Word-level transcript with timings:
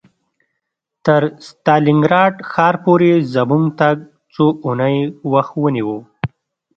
تر 1.05 1.21
ستالینګراډ 1.47 2.33
ښار 2.51 2.75
پورې 2.83 3.11
زموږ 3.33 3.63
تګ 3.79 3.97
څو 4.33 4.45
اونۍ 4.65 4.97
وخت 5.33 5.53
ونیو 5.61 5.95